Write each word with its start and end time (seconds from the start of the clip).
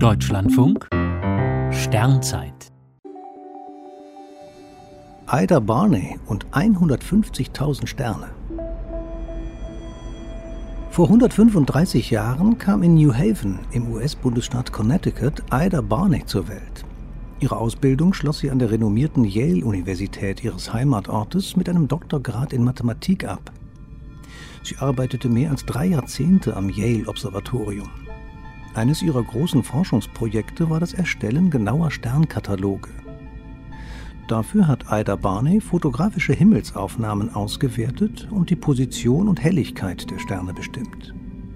Deutschlandfunk 0.00 0.88
Sternzeit 1.72 2.70
Ida 5.28 5.58
Barney 5.58 6.16
und 6.26 6.46
150.000 6.52 7.88
Sterne. 7.88 8.28
Vor 10.90 11.06
135 11.06 12.10
Jahren 12.10 12.58
kam 12.58 12.84
in 12.84 12.94
New 12.94 13.12
Haven 13.12 13.58
im 13.72 13.90
US-Bundesstaat 13.92 14.70
Connecticut 14.70 15.42
Ida 15.50 15.80
Barney 15.80 16.24
zur 16.24 16.46
Welt. 16.46 16.84
Ihre 17.40 17.56
Ausbildung 17.56 18.14
schloss 18.14 18.38
sie 18.38 18.52
an 18.52 18.60
der 18.60 18.70
renommierten 18.70 19.24
Yale-Universität 19.24 20.44
ihres 20.44 20.72
Heimatortes 20.72 21.56
mit 21.56 21.68
einem 21.68 21.88
Doktorgrad 21.88 22.52
in 22.52 22.62
Mathematik 22.62 23.24
ab. 23.24 23.50
Sie 24.62 24.76
arbeitete 24.76 25.28
mehr 25.28 25.50
als 25.50 25.66
drei 25.66 25.86
Jahrzehnte 25.86 26.56
am 26.56 26.70
Yale-Observatorium. 26.70 27.90
Eines 28.74 29.02
ihrer 29.02 29.22
großen 29.22 29.62
Forschungsprojekte 29.62 30.70
war 30.70 30.80
das 30.80 30.94
Erstellen 30.94 31.50
genauer 31.50 31.90
Sternkataloge. 31.90 32.90
Dafür 34.28 34.68
hat 34.68 34.84
Ida 34.90 35.16
Barney 35.16 35.60
fotografische 35.60 36.34
Himmelsaufnahmen 36.34 37.34
ausgewertet 37.34 38.28
und 38.30 38.50
die 38.50 38.56
Position 38.56 39.26
und 39.26 39.42
Helligkeit 39.42 40.10
der 40.10 40.18
Sterne 40.18 40.52
bestimmt. 40.52 41.14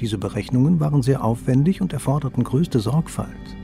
Diese 0.00 0.16
Berechnungen 0.18 0.80
waren 0.80 1.02
sehr 1.02 1.22
aufwendig 1.22 1.82
und 1.82 1.92
erforderten 1.92 2.42
größte 2.42 2.80
Sorgfalt. 2.80 3.56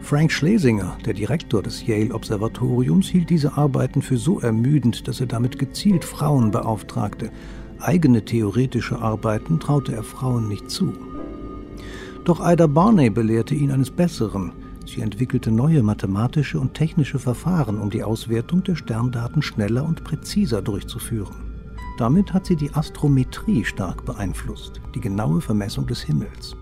Frank 0.00 0.30
Schlesinger, 0.30 0.96
der 1.04 1.14
Direktor 1.14 1.62
des 1.62 1.86
Yale-Observatoriums, 1.86 3.08
hielt 3.08 3.30
diese 3.30 3.56
Arbeiten 3.56 4.00
für 4.00 4.16
so 4.16 4.38
ermüdend, 4.38 5.08
dass 5.08 5.20
er 5.20 5.26
damit 5.26 5.58
gezielt 5.58 6.04
Frauen 6.04 6.50
beauftragte. 6.50 7.30
Eigene 7.80 8.24
theoretische 8.24 9.00
Arbeiten 9.00 9.58
traute 9.60 9.94
er 9.94 10.04
Frauen 10.04 10.48
nicht 10.48 10.70
zu. 10.70 10.92
Doch 12.24 12.40
Ida 12.40 12.66
Barney 12.66 13.10
belehrte 13.10 13.54
ihn 13.54 13.70
eines 13.70 13.90
Besseren. 13.90 14.52
Sie 14.86 15.02
entwickelte 15.02 15.50
neue 15.50 15.82
mathematische 15.82 16.58
und 16.58 16.72
technische 16.72 17.18
Verfahren, 17.18 17.78
um 17.78 17.90
die 17.90 18.02
Auswertung 18.02 18.64
der 18.64 18.76
Sterndaten 18.76 19.42
schneller 19.42 19.84
und 19.84 20.04
präziser 20.04 20.62
durchzuführen. 20.62 21.52
Damit 21.98 22.32
hat 22.32 22.46
sie 22.46 22.56
die 22.56 22.72
Astrometrie 22.72 23.64
stark 23.64 24.06
beeinflusst, 24.06 24.80
die 24.94 25.00
genaue 25.00 25.42
Vermessung 25.42 25.86
des 25.86 26.00
Himmels. 26.00 26.56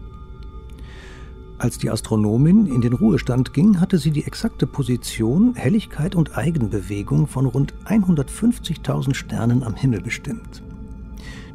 Als 1.59 1.79
die 1.79 1.91
Astronomin 1.91 2.67
in 2.67 2.81
den 2.81 2.93
Ruhestand 2.93 3.55
ging, 3.55 3.81
hatte 3.81 3.99
sie 3.99 4.11
die 4.11 4.25
exakte 4.25 4.67
Position, 4.67 5.55
Helligkeit 5.55 6.17
und 6.17 6.37
Eigenbewegung 6.37 7.29
von 7.29 7.47
rund 7.47 7.73
150.000 7.87 9.15
Sternen 9.15 9.63
am 9.63 9.77
Himmel 9.77 10.01
bestimmt. 10.01 10.65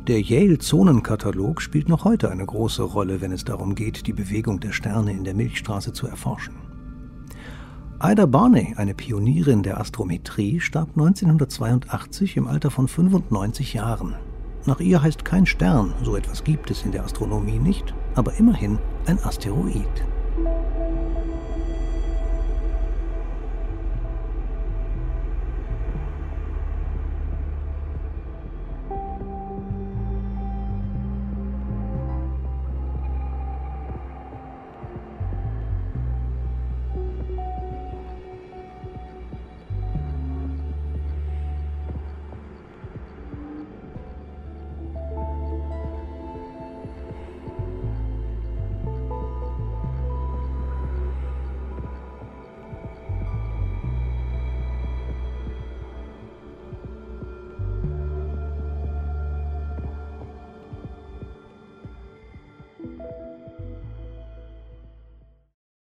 Der 0.07 0.21
Yale-Zonenkatalog 0.21 1.61
spielt 1.61 1.89
noch 1.89 2.05
heute 2.05 2.31
eine 2.31 2.45
große 2.45 2.81
Rolle, 2.81 3.19
wenn 3.19 3.33
es 3.33 3.43
darum 3.43 3.75
geht, 3.75 4.07
die 4.07 4.13
Bewegung 4.13 4.61
der 4.61 4.71
Sterne 4.71 5.11
in 5.11 5.25
der 5.25 5.33
Milchstraße 5.33 5.91
zu 5.91 6.07
erforschen. 6.07 6.55
Ida 8.01 8.25
Barney, 8.25 8.73
eine 8.77 8.93
Pionierin 8.93 9.63
der 9.63 9.81
Astrometrie, 9.81 10.61
starb 10.61 10.91
1982 10.91 12.37
im 12.37 12.47
Alter 12.47 12.71
von 12.71 12.87
95 12.87 13.73
Jahren. 13.73 14.15
Nach 14.65 14.79
ihr 14.79 15.03
heißt 15.03 15.25
kein 15.25 15.45
Stern, 15.45 15.93
so 16.03 16.15
etwas 16.15 16.45
gibt 16.45 16.71
es 16.71 16.83
in 16.83 16.93
der 16.93 17.03
Astronomie 17.03 17.59
nicht, 17.59 17.93
aber 18.15 18.33
immerhin 18.35 18.79
ein 19.07 19.19
Asteroid. 19.21 20.05